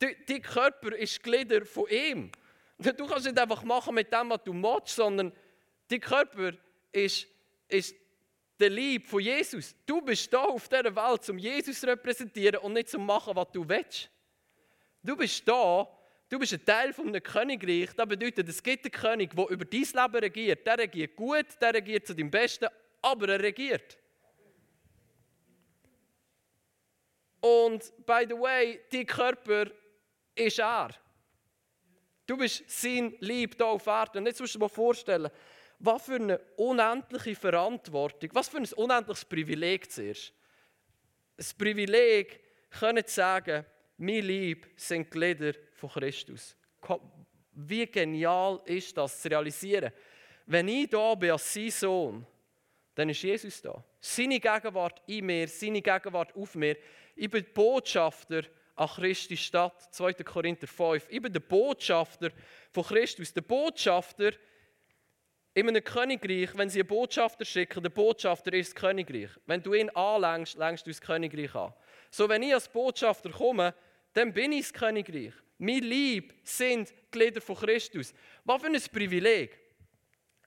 [0.00, 2.30] Die, die Körper ist Glieder von ihm.
[2.78, 5.32] Du kannst nicht einfach machen mit dem, was du machst, sondern
[5.90, 6.52] die Körper
[6.92, 7.26] ist,
[7.68, 7.94] ist
[8.60, 9.74] der Lieb von Jesus.
[9.86, 13.50] Du bist da auf dieser Welt, um Jesus zu repräsentieren und nicht zu machen, was
[13.52, 14.10] du willst.
[15.02, 15.88] Du bist da,
[16.28, 17.90] du bist ein Teil von einem Königreich.
[17.96, 20.66] Das bedeutet, es gibt einen König, der über dein Leben regiert.
[20.66, 22.68] Der regiert gut, der regiert zu deinem Besten,
[23.00, 23.96] aber er regiert.
[27.40, 29.70] Und by the way, dein Körper
[30.34, 30.90] ist er.
[32.26, 34.18] Du bist sein Lieb hier auf Erden.
[34.18, 35.30] Und jetzt musst du dir mal vorstellen,
[35.80, 40.32] was für eine unendliche Verantwortung, was für ein unendliches Privileg zuerst.
[41.38, 42.40] Ein Privileg,
[42.70, 43.64] können zu sagen,
[43.96, 46.56] mein Lieb sind Glieder von Christus.
[47.52, 49.92] Wie genial ist das zu realisieren?
[50.46, 52.26] Wenn ich da bin als sein Sohn,
[52.94, 53.82] dann ist Jesus da.
[54.00, 56.76] Seine Gegenwart in mir, seine Gegenwart auf mir.
[57.16, 58.42] Ich bin Botschafter
[58.76, 60.14] an Christi Stadt, 2.
[60.14, 61.06] Korinther 5.
[61.10, 62.30] Ich bin der Botschafter
[62.72, 63.32] von Christus.
[63.32, 64.32] Der Botschafter
[65.54, 69.30] in einem Königreich, wenn sie einen Botschafter schicken, der Botschafter ist das Königreich.
[69.46, 71.72] Wenn du ihn anlängst, längst du das Königreich an.
[72.10, 73.74] So, wenn ich als Botschafter komme,
[74.12, 75.32] dann bin ich das Königreich.
[75.58, 78.14] Mein Lieb sind Glieder von Christus.
[78.44, 79.58] Was für ein Privileg.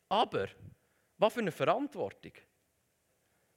[0.09, 0.47] Aber,
[1.17, 2.33] was für eine Verantwortung.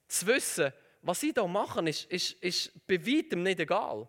[0.08, 4.08] Zu wissen, was ich hier mache, ist, ist, ist bei weitem nicht egal.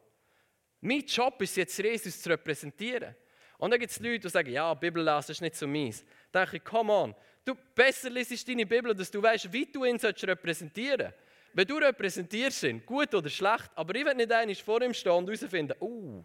[0.82, 3.16] Mein Job ist jetzt, Jesus zu repräsentieren.
[3.58, 6.04] Und dann gibt es Leute, die sagen, ja, Bibel lesen ist nicht so meins.
[6.32, 9.86] Da denke ich, come on, du besser liest deine Bibel, dass du weißt, wie du
[9.86, 11.28] ihn repräsentieren sollst.
[11.54, 15.14] Wenn du repräsentierst ihn, gut oder schlecht, aber ich will nicht einmal vor ihm stehen
[15.14, 16.24] und herausfinden, oh,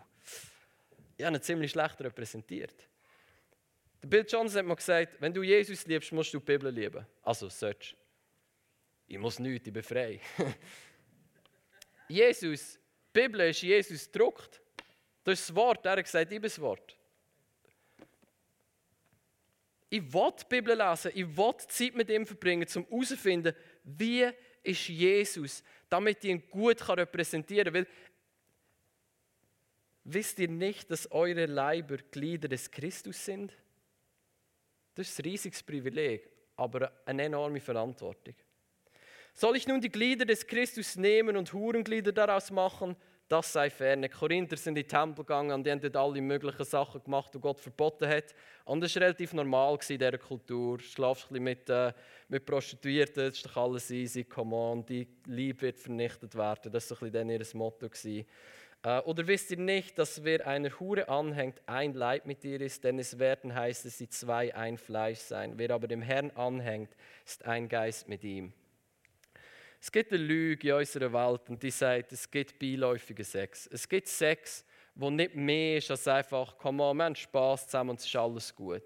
[1.16, 2.74] ich habe ihn ziemlich schlecht repräsentiert.
[4.02, 7.06] Der Bill Johnson hat mal gesagt, wenn du Jesus liebst, musst du die Bibel lieben.
[7.22, 7.94] Also, sollst
[9.06, 10.20] Ich muss nichts, ich bin frei.
[12.08, 12.78] Jesus,
[13.14, 14.60] die Bibel ist Jesus gedruckt.
[15.22, 16.98] Das ist das Wort, er hat gesagt, ich bin das Wort.
[19.92, 24.26] Ich will die Bibel lesen, ich will Zeit mit ihm verbringen, um herauszufinden, wie
[24.62, 27.74] ist Jesus, damit ich ihn gut repräsentieren kann.
[27.74, 27.86] Weil,
[30.04, 33.52] wisst ihr nicht, dass eure Leiber Glieder des Christus sind?
[34.94, 36.26] Das ist ein riesiges Privileg,
[36.56, 38.34] aber eine enorme Verantwortung.
[39.34, 42.96] Soll ich nun die Glieder des Christus nehmen und Hurenglieder daraus machen?
[43.32, 44.10] Das sei ferne.
[44.10, 47.40] Korinther sind in den Tempel gegangen und die haben dort alle möglichen Sachen gemacht, die
[47.40, 48.34] Gott verboten hat.
[48.66, 50.76] Und das war relativ normal in dieser Kultur.
[50.76, 51.94] Du schlafst ein bisschen mit, äh,
[52.28, 56.70] mit Prostituierten, das ist doch alles easy, come on, die Liebe wird vernichtet werden.
[56.70, 57.88] Das war so ein bisschen ihr Motto.
[57.88, 58.26] Gewesen.
[58.82, 62.84] Äh, oder wisst ihr nicht, dass wer einer Hure anhängt, ein Leib mit ihr ist,
[62.84, 65.54] denn es werden heißt es, sie zwei ein Fleisch sein.
[65.56, 68.52] Wer aber dem Herrn anhängt, ist ein Geist mit ihm.
[69.82, 73.66] Es gibt eine Lüge in unserer Welt und die sagt, es gibt beiläufigen Sex.
[73.66, 74.64] Es gibt Sex,
[74.94, 78.14] wo nicht mehr ist als einfach, komm on, wir haben Spass zusammen und es ist
[78.14, 78.84] alles gut.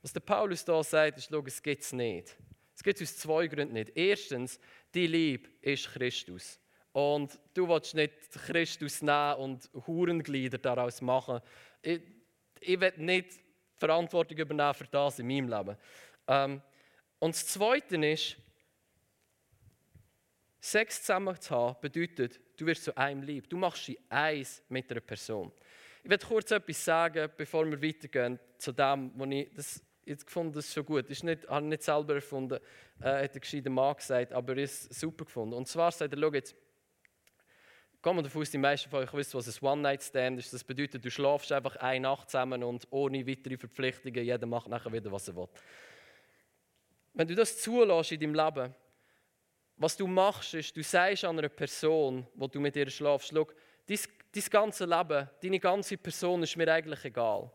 [0.00, 2.34] Was der Paulus da sagt, ist, schau, es gibt es nicht.
[2.74, 3.94] Es gibt aus zwei Gründen nicht.
[3.94, 4.58] Erstens,
[4.94, 6.58] die Liebe ist Christus.
[6.92, 11.40] Und du willst nicht Christus nehmen und Hurenglieder daraus machen.
[11.82, 12.00] Ich,
[12.60, 13.38] ich will nicht
[13.76, 15.76] Verantwortung übernehmen für das in meinem Leben.
[16.26, 16.62] Ähm,
[17.18, 18.38] und das Zweite ist,
[20.60, 23.48] Sex zusammen zu haben, bedeutet, du wirst zu einem lieb.
[23.48, 25.52] Du machst dich eins mit einer Person.
[26.02, 30.54] Ich werde kurz etwas sagen, bevor wir weitergehen zu dem, was ich das jetzt gefunden
[30.54, 31.10] das ist schon gut.
[31.10, 32.58] Das nicht, habe ich nicht selber erfunden,
[33.00, 35.54] äh, hat der gescheite Mann gesagt, aber er ist super gefunden.
[35.54, 36.56] Und zwar sagt er, schau jetzt,
[38.02, 40.52] wir davon aus, die meisten von euch wissen, was ein One-Night-Stand ist.
[40.52, 44.24] Das bedeutet, du schlafst einfach eine Nacht zusammen und ohne weitere Verpflichtungen.
[44.24, 45.48] Jeder macht nachher wieder, was er will.
[47.12, 48.74] Wenn du das zulässt in deinem Leben,
[49.78, 53.46] was du machst, ist, du sagst an einer Person, wo du mit ihr schlafst, schau,
[53.86, 53.98] dein,
[54.32, 57.50] dein ganze Leben, deine ganze Person ist mir eigentlich egal.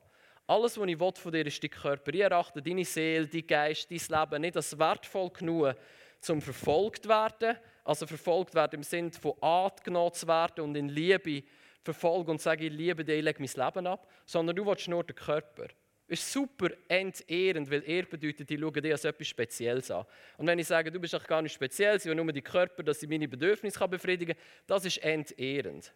[0.48, 2.14] Alles, was ich will von dir, ist dein Körper.
[2.14, 5.76] Ich erachte deine Seele, dein Geist, dein Leben nicht als wertvoll genug,
[6.20, 7.58] zum verfolgt werden.
[7.84, 11.44] Also verfolgt werden im Sinne von angenommen zu werden und in Liebe
[11.82, 14.10] verfolgen und sagen, ich liebe dich, ich lege mein Leben ab.
[14.26, 15.68] Sondern du willst nur den Körper
[16.14, 20.06] ist super entehrend, weil er bedeutet, ich schaue dich als etwas Spezielles an.
[20.38, 22.84] Und wenn ich sage, du bist auch gar nicht speziell, ich will nur die Körper,
[22.84, 25.94] dass ich meine Bedürfnisse befriedigen kann, das ist entehrend.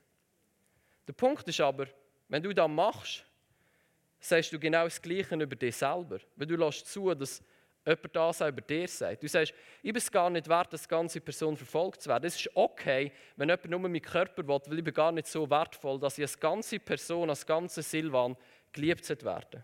[1.08, 1.88] Der Punkt ist aber,
[2.28, 3.26] wenn du das machst,
[4.20, 6.20] sagst du genau das Gleiche über dich selber.
[6.36, 7.42] Weil du lässt zu, dass
[7.86, 9.24] jemand das auch über dir sagt.
[9.24, 12.26] Du sagst, ich bin es gar nicht wert, dass die ganze Person verfolgt zu werden.
[12.26, 15.50] Es ist okay, wenn jemand nur meinen Körper will, weil ich bin gar nicht so
[15.50, 18.36] wertvoll, dass ich als ganze Person, als ganze Silvan
[18.74, 19.64] geliebt werden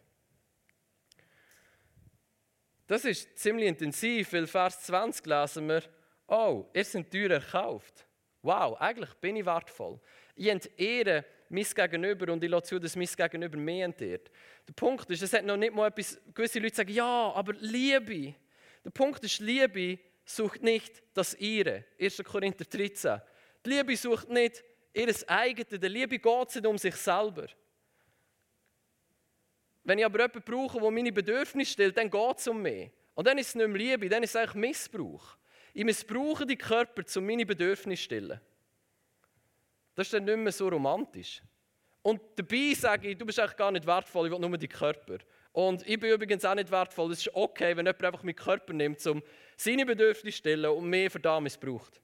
[2.88, 5.84] das ist ziemlich intensiv, weil Vers 20 lesen wir,
[6.28, 8.06] oh, ihr seid teuer erkauft.
[8.42, 10.00] Wow, eigentlich bin ich wertvoll.
[10.36, 14.30] Ich entehre mein Gegenüber und ich lasse zu, dass mein Gegenüber mich entehrt.
[14.68, 18.36] Der Punkt ist, es hat noch nicht mal etwas, gewisse Leute sagen, ja, aber Liebe.
[18.84, 21.86] Der Punkt ist, Liebe sucht nicht das ihre.
[22.00, 22.22] 1.
[22.24, 23.22] Korinther 13.
[23.66, 27.48] Die Liebe sucht nicht ihres eigenen, der Liebe geht nicht um sich selber.
[29.84, 32.90] Wenn ich aber jemanden brauche, der meine Bedürfnisse stellt, dann geht es um mich.
[33.16, 35.38] Und dann ist es nicht mehr Liebe, dann ist es eigentlich Missbrauch.
[35.74, 38.42] Ich missbrauche die Körper, um meine Bedürfnisse zu stellen.
[39.96, 41.42] Das ist dann nicht mehr so romantisch.
[42.02, 45.18] Und dabei sage ich, du bist eigentlich gar nicht wertvoll, ich will nur die Körper.
[45.52, 47.12] Und ich bin übrigens auch nicht wertvoll.
[47.12, 49.22] Es ist okay, wenn jemand einfach meinen Körper nimmt, um
[49.56, 52.02] seine Bedürfnisse zu stellen und mehr für das missbraucht.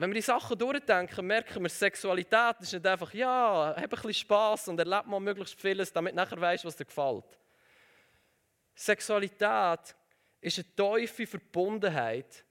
[0.00, 4.14] Wenn wir die Sachen durchdenken, merken wir, Sexualität ist nicht einfach, ja, hab ein bisschen
[4.14, 7.38] Spass und erlebe mal möglichst vieles, damit nachher weißt, was dir gefällt.
[8.74, 9.94] Sexualität
[10.40, 12.46] ist eine tiefe Verbundenheit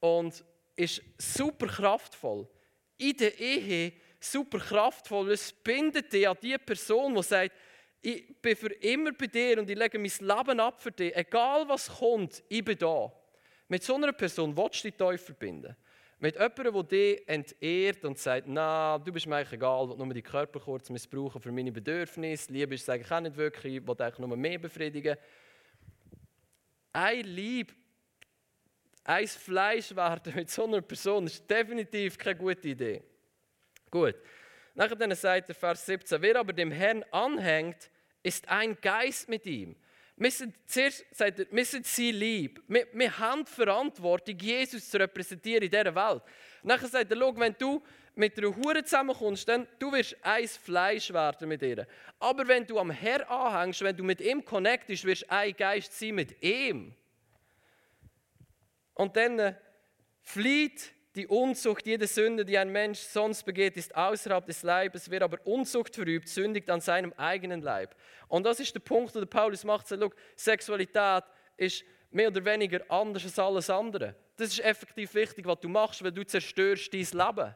[0.00, 0.42] und
[0.76, 2.48] ist super kraftvoll.
[2.96, 5.32] In der Ehe super kraftvoll.
[5.32, 7.54] Es bindet dich an die Person, die sagt,
[8.00, 11.14] ich bin für immer bei dir und ich lege mein Leben ab für dich.
[11.14, 13.12] Egal was kommt, ich bin da.
[13.68, 15.76] Mit so einer Person willst du dich tief verbinden.
[16.18, 20.06] Mit jemandem, der dich entehrt und sagt, na, du bist mir eigentlich egal, ich will
[20.06, 22.52] nur die Körper kurz missbrauchen für meine Bedürfnisse.
[22.52, 25.16] Liebe ist eigentlich auch nicht wirklich, ich will eigentlich nur mehr befriedigen.
[26.92, 27.74] Ein Lieb,
[29.02, 33.02] ein Fleisch werden mit so einer Person ist definitiv keine gute Idee.
[33.90, 34.14] Gut.
[34.74, 37.90] Nachher sagt der Vers 17, wer aber dem Herrn anhängt,
[38.22, 39.76] ist ein Geist mit ihm.
[40.16, 42.62] Wir sind, zuerst er, wir sind sie lieb.
[42.68, 46.22] Wir, wir haben die Verantwortung, Jesus zu repräsentieren in dieser Welt.
[46.62, 47.82] Dann sagt er, schau, wenn du
[48.14, 51.86] mit einer Hure zusammenkommst, dann du wirst ein Fleisch werden mit ihr.
[52.20, 55.98] Aber wenn du am Herr anhängst, wenn du mit ihm connectest, wirst du ein Geist
[55.98, 56.94] sein mit ihm.
[58.94, 59.54] Und dann äh,
[60.22, 65.08] flieht Die Unzucht, jede Sünde, die ein Mensch sonst begeht, ist außerhalb des Leibes.
[65.08, 67.94] Wer aber Unzucht verübt, sündigt an seinem eigenen Leib.
[68.26, 69.86] Und das ist der Punkt, den Paulus macht.
[69.86, 71.22] Sagt, look, Sexualität
[71.56, 74.16] ist mehr oder weniger anders als alles andere.
[74.36, 77.54] Das ist effektiv wichtig, was du machst, weil du zerstörst dein Leben.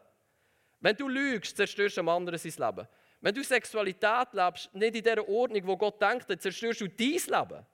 [0.79, 2.87] Wenn du lügst, zerstörst du am anderen sein Leben.
[3.21, 7.09] Wenn du Sexualität lebst, nicht in der Ordnung, wo Gott denkt, dann zerstörst du dein
[7.09, 7.67] Leben.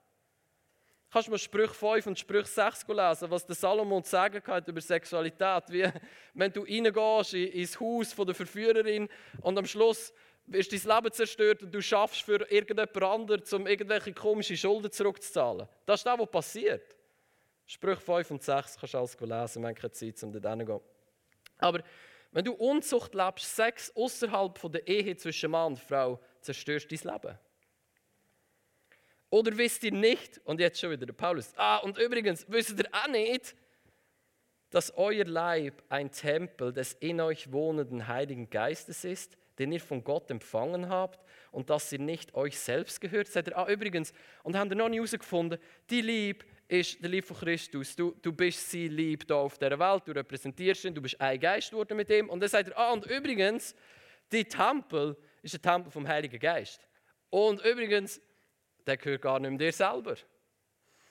[1.15, 4.67] Kannst du mal Sprüche 5 und Sprüche 6 lesen, was der Salomon zu sagen hat
[4.67, 5.63] über Sexualität.
[5.69, 5.89] Wie
[6.33, 9.07] wenn du reingehst ins Haus von der Verführerin
[9.39, 10.11] und am Schluss
[10.51, 15.69] ist dein Leben zerstört und du schaffst für irgendjemand anderen, um irgendwelche komischen Schulden zurückzuzahlen.
[15.85, 16.97] Das ist das, was passiert.
[17.65, 20.81] Sprüche 5 und 6 kannst du alles lesen, wir haben keine Zeit, um dort hinzugehen.
[21.59, 21.79] Aber
[22.33, 27.13] wenn du Unzucht lebst, Sex außerhalb der Ehe zwischen Mann und Frau, zerstörst du dein
[27.13, 27.39] Leben.
[29.29, 32.87] Oder wisst ihr nicht, und jetzt schon wieder der Paulus, ah, und übrigens, wisst ihr
[32.91, 33.55] auch nicht,
[34.69, 40.03] dass euer Leib ein Tempel des in euch wohnenden Heiligen Geistes ist, den ihr von
[40.03, 43.27] Gott empfangen habt und dass ihr nicht euch selbst gehört.
[43.27, 45.59] Seid ihr, ah, übrigens, und haben ihr noch nie herausgefunden,
[45.89, 47.95] die Liebe ist der Liebe von Christus.
[47.95, 51.39] Du, du bist sein Lieb hier auf dieser Welt, du repräsentierst ihn, du bist ein
[51.39, 52.29] Geist geworden mit ihm.
[52.29, 53.75] Und dann sagt er, ah, und übrigens,
[54.31, 56.85] die Tempel ist ein Tempel vom Heiligen Geist.
[57.29, 58.19] Und übrigens,
[58.85, 60.15] der gehört gar nicht mehr dir selber.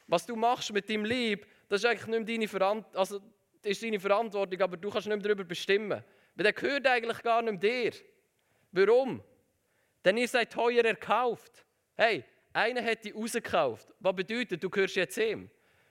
[0.07, 3.21] Was du machst mit deinem Lieb, das ist eigentlich nicht mehr deine, Verant also,
[3.63, 6.03] ist deine Verantwortung, aber du kannst nicht mehr darüber bestimmen.
[6.35, 7.93] Weil der gehört eigentlich gar nicht mehr dir.
[8.73, 9.23] Warum?
[10.05, 11.65] Denn ihr seid teuer erkauft.
[11.97, 13.89] Hey, einer hat die rausgekauft.
[14.01, 15.51] Was bedeutet, du gehörst jetzt ihm?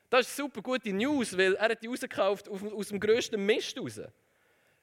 [0.09, 4.01] Das ist super gute News, weil er hat die rausgekauft aus dem grössten Mist raus.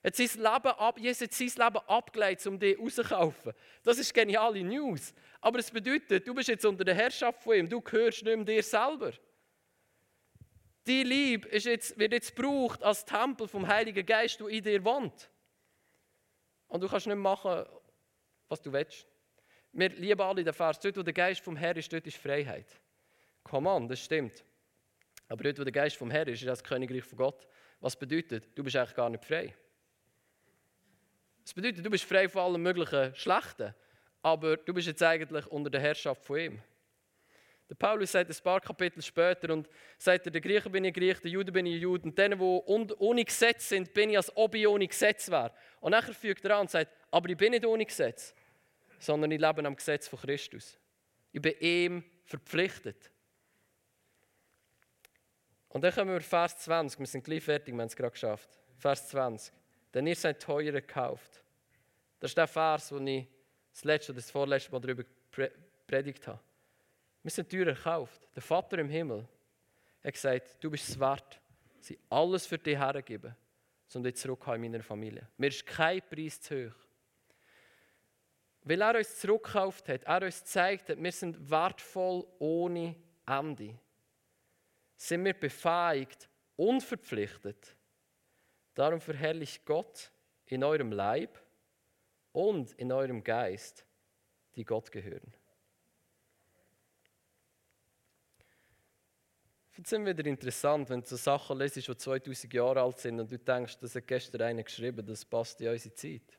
[0.03, 3.53] Hat sein Leben ab, Jesus hat sein Leben abgeleitet, um dich rauszukaufen.
[3.83, 5.13] Das ist geniale News.
[5.41, 8.45] Aber es bedeutet, du bist jetzt unter der Herrschaft von ihm, du gehörst nicht mehr
[8.45, 9.13] dir selber.
[10.87, 14.83] Die Liebe ist jetzt, wird jetzt gebraucht als Tempel vom Heiligen Geist, der in dir
[14.85, 15.31] wohnt.
[16.69, 17.65] Und du kannst nicht machen,
[18.49, 19.07] was du willst.
[19.73, 22.81] Wir lieben alle den Vers, dort wo der Geist vom Herrn ist, dort ist Freiheit.
[23.45, 24.45] Come on, das stimmt.
[25.29, 27.47] Aber dort wo der Geist vom Herrn ist, ist das Königreich von Gott.
[27.81, 29.55] Was bedeutet, du bist eigentlich gar nicht frei.
[31.43, 33.75] Das bedeutet, du bist frei von allem möglichen Schlechten,
[34.23, 36.63] aber du bist jetzt eigentlich unter der Herrschaft von ihm.
[37.71, 41.31] Der Paulus sagt ein paar Kapitel später und sagt, der Griechen bin ich Griech, der
[41.31, 44.67] Juden bin ich Juden, und denen, die ohne Gesetz sind, bin ich, als ob ich
[44.67, 45.53] ohne Gesetz wäre.
[45.81, 48.35] Und nachher fügt er an und sagt, aber ich bin nicht ohne Gesetz,
[48.99, 50.77] sondern ich lebe am Gesetz von Christus.
[51.31, 53.09] Ich bin ihm verpflichtet.
[55.69, 58.49] Und dann kommen wir Vers 20, wir sind gleich fertig, wir haben es gerade geschafft.
[58.79, 59.60] Vers 20.
[59.93, 61.43] Denn ihr seid teuer gekauft.
[62.19, 63.27] Das ist der Vers, den ich
[63.73, 65.05] das letzte oder das vorletzte Mal darüber
[65.87, 66.41] predigt habe.
[67.23, 68.29] Wir sind teuer gekauft.
[68.35, 69.27] Der Vater im Himmel
[70.03, 71.41] hat gesagt, du bist es wert,
[71.81, 73.35] sie alles für dich hergeben,
[73.95, 75.29] um dich zurückzukommen in meiner Familie.
[75.37, 76.75] Mir ist kein Preis zu hoch.
[78.63, 82.95] Weil er uns zurückgekauft hat, er uns gezeigt hat, wir sind wertvoll ohne
[83.27, 83.79] Ende,
[84.97, 87.75] sind wir befähigt, unverpflichtet.
[88.81, 90.11] Darum verherrlicht Gott
[90.47, 91.39] in eurem Leib
[92.33, 93.85] und in eurem Geist,
[94.55, 95.35] die Gott gehören.
[99.69, 102.99] Ich finde es immer wieder interessant, wenn du so Sachen lesest, die 2000 Jahre alt
[103.01, 106.39] sind und du denkst, das hat gestern einer geschrieben, das passt in unsere Zeit.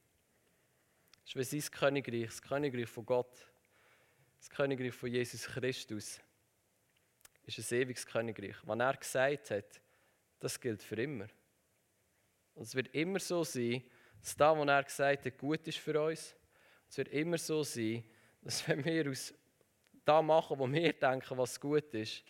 [1.23, 3.51] Das ist wie sein Königreich, das Königreich von Gott,
[4.39, 6.19] das Königreich von Jesus Christus,
[7.43, 8.55] ist ein ewiges Königreich.
[8.63, 9.81] Was er gesagt hat,
[10.39, 11.27] das gilt für immer.
[12.55, 13.83] Und es wird immer so sein,
[14.21, 16.35] dass das, was er gesagt hat, gut ist für uns.
[16.89, 18.03] Es wird immer so sein,
[18.41, 19.33] dass wenn wir aus
[20.03, 22.23] da machen, wo wir denken, was gut ist,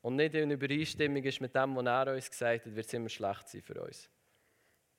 [0.00, 3.08] und nicht in Übereinstimmung ist mit dem, was er uns gesagt hat, wird es immer
[3.08, 4.08] schlecht sein für uns.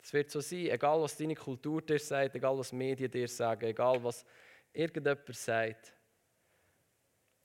[0.02, 3.66] Es wird so sein, egal was deine Kultur dir sagt, egal was Medien dir sagen,
[3.66, 4.26] egal was
[4.74, 5.94] irgendjemand sagt.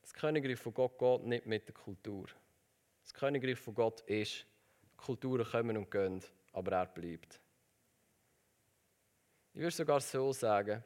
[0.03, 2.27] Das Königreich von Gott geht nicht mit der Kultur.
[3.03, 4.46] Das Königreich von Gott ist,
[4.96, 6.22] Kulturen kommen und gehen,
[6.54, 7.40] aber er bleibt.
[9.52, 10.82] Ich würde sogar so sagen,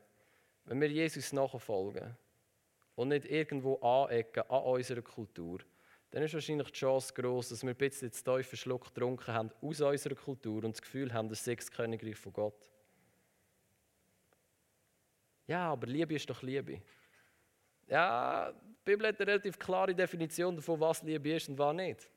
[0.65, 2.17] wenn wir Jesus nachfolgen
[2.97, 5.61] und nicht irgendwo anecken an unserer Kultur,
[6.11, 9.51] dann ist wahrscheinlich die Chance groß, dass wir ein bisschen den Teufel Schluck getrunken haben
[9.61, 12.71] aus unserer Kultur und das Gefühl haben, das das Königreich von Gott.
[15.47, 16.83] Ja, aber Liebe ist doch Liebe.
[17.87, 22.11] Ja, die Bibel hat eine relativ klare Definition davon, was Liebe ist und was nicht.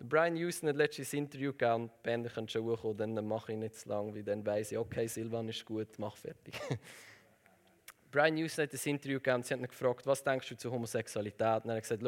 [0.00, 3.74] Brian Houston hat letztes Interview gegeben die Band kann schon hochkommen, dann mache ich nicht
[3.76, 6.54] zu lang, weil dann weiss ich, okay, Silvan ist gut, mach fertig.
[8.10, 11.64] Brian Houston hat das Interview gegeben sie hat ihn gefragt, was denkst du zur Homosexualität?
[11.64, 12.02] Und er hat gesagt,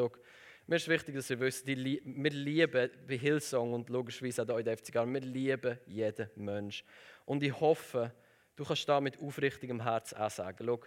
[0.67, 4.65] Mir ist wichtig, dass ihr wisst, wir lieben bei Hillsong und logischerweise auch hier in
[4.65, 6.85] der FCG, wir lieben jeden Mensch.
[7.25, 8.13] Und ich hoffe,
[8.55, 10.79] du kannst da mit aufrichtigem Herz auch sagen, schau,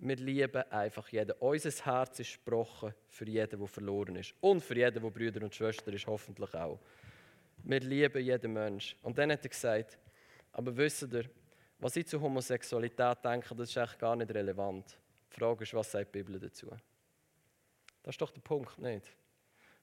[0.00, 1.32] wir lieben einfach jeden.
[1.40, 4.34] Unser Herz ist gesprochen für jeden, der verloren ist.
[4.40, 6.80] Und für jeden, der Brüder und Schwester ist, hoffentlich auch.
[7.62, 8.96] Wir lieben jeden Mensch.
[9.02, 9.98] Und dann hat er gesagt,
[10.52, 11.24] aber wisst ihr,
[11.78, 14.98] was ich zu Homosexualität denke, das ist eigentlich gar nicht relevant.
[15.30, 16.68] Die Frage ist, was sagt die Bibel dazu?
[18.02, 19.06] Das ist doch der Punkt, nicht?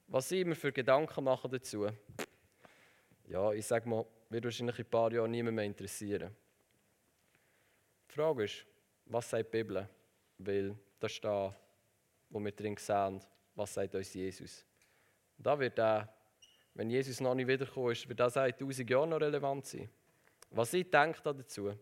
[0.08, 1.86] Was ich mir für Gedanken mache dazu,
[3.28, 6.34] ja, ich sage mal, wird wahrscheinlich in ein paar Jahren niemand mehr interessieren.
[8.08, 8.66] Die Frage ist,
[9.06, 9.88] was sagt die Bibel?
[10.38, 11.54] Weil das ist da,
[12.30, 13.20] wo wir drin sehen,
[13.54, 14.64] was sagt uns Jesus.
[15.36, 16.12] Und da wird er,
[16.74, 19.88] wenn Jesus noch nicht wiederkommen ist, wird das in tausend Jahren noch relevant sein.
[20.50, 21.74] Was ich denke dazu?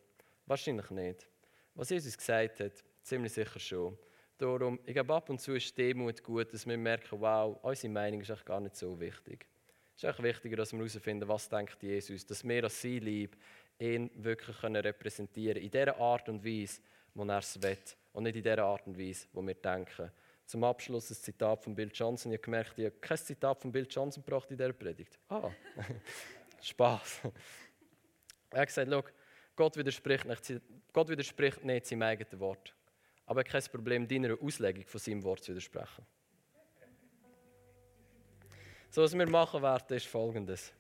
[0.47, 1.29] Wahrscheinlich nicht.
[1.75, 3.99] Was Jesus gesagt hat, ziemlich sicher schon.
[4.39, 8.21] Darum, ich glaube, ab und zu ist Demut gut, dass wir merken, wow, unsere Meinung
[8.21, 9.47] ist eigentlich gar nicht so wichtig.
[9.95, 13.37] Es ist eigentlich wichtiger, dass wir herausfinden, was denkt Jesus, dass wir als sein Lieb
[13.79, 16.81] ihn wirklich repräsentieren können, in der Art und Weise,
[17.15, 17.79] wo er es will
[18.17, 20.11] und nicht in der Art und Weise, wo wir denken.
[20.45, 22.33] Zum Abschluss ein Zitat von Bill Johnson.
[22.33, 25.19] Ich habe gemerkt, ich habe kein Zitat von Bill Johnson gebracht in dieser Predigt.
[25.29, 25.51] Ah,
[26.61, 27.23] Spaß.
[28.51, 29.13] Er hat gesagt,
[29.55, 30.61] Gott widerspricht, nicht,
[30.93, 32.77] Gott widerspricht nicht seinem eigenen Wort
[33.27, 36.07] aber kein Problem, deiner Auslegung von seinem Wort zu widersprechen.
[38.89, 40.73] So, was wir machen werden, ist folgendes.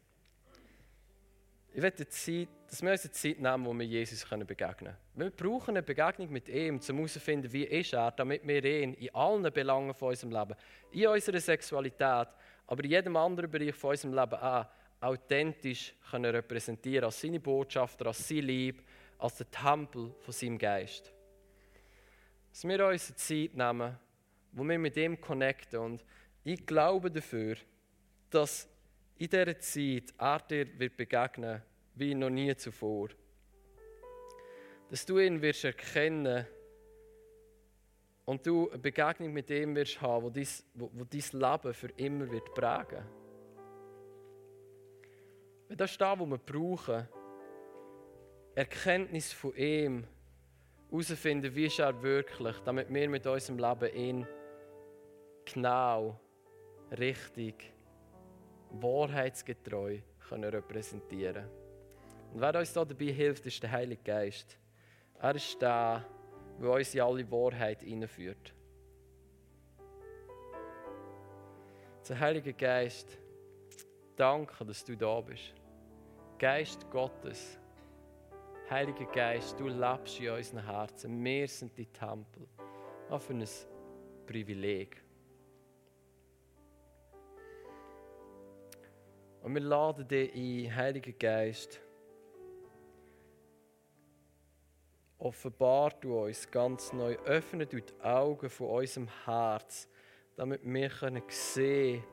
[1.74, 4.96] Ich möchte Zeit, dass wir uns eine Zeit nehmen, wo wir Jesus begegnen können.
[5.14, 9.14] Wir brauchen eine Begegnung mit ihm, um herauszufinden, wie ist er, damit wir ihn in
[9.14, 10.54] allen Belangen von unserem Leben,
[10.92, 12.28] in unserer Sexualität,
[12.66, 14.66] aber in jedem anderen Bereich von unserem Leben auch
[15.00, 18.82] authentisch können repräsentieren als seine Botschafter, als sein Lieb,
[19.18, 21.12] als der Tempel von seinem Geist
[22.56, 23.98] dass wir uns eine Zeit nehmen,
[24.52, 25.78] wo wir mit ihm connecten.
[25.78, 26.04] Und
[26.42, 27.56] ich glaube dafür,
[28.30, 28.66] dass
[29.18, 31.60] in dieser Zeit er dir wird begegnen
[31.96, 33.08] wie noch nie zuvor.
[34.90, 36.46] Dass du ihn wirst erkennen
[38.26, 41.88] und du eine Begegnung mit ihm wirst haben, wo dein, wo, wo dein Leben für
[41.96, 43.04] immer wird prägen.
[45.68, 47.08] Das ist das, was wir brauchen.
[48.54, 50.06] Erkenntnis von ihm
[50.90, 54.26] herausfinden, wie ist er wirklich, damit wir mit unserem Leben ihn
[55.44, 56.20] genau,
[56.96, 57.72] richtig,
[58.70, 61.48] wahrheitsgetreu können repräsentieren
[62.36, 64.58] Und wer uns da dabei hilft, ist der Heilige Geist.
[65.22, 66.04] Er ist der,
[66.60, 68.52] der uns in alle Wahrheit hineinführt.
[72.06, 73.18] Der Heilige Geist,
[74.16, 75.54] danke, dass du da bist.
[76.38, 77.58] Geist Gottes.
[78.68, 81.24] Heiliger Geist, du lebst in unseren Herzen.
[81.24, 82.46] Wir sind die Tempel.
[83.08, 83.48] Was für ein
[84.26, 85.02] Privileg.
[89.42, 91.80] Und wir laden dich ein, Heiliger Geist.
[95.26, 99.88] Offenbar du uns ganz neu, öffne du die Augen von unserem Herz,
[100.36, 102.04] damit wir können sehen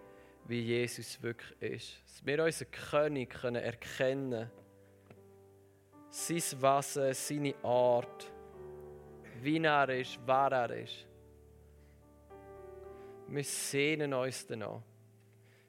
[0.46, 2.02] wie Jesus wirklich ist.
[2.08, 4.52] Dass wir unseren König können erkennen können
[6.10, 8.34] sein Wesen, seine Art,
[9.44, 11.08] wie er ist, wer er ist.
[13.28, 14.82] Wir sehnen uns danach,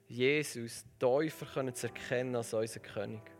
[0.07, 3.34] Jesus Täufer können zu erkennen als unseren König.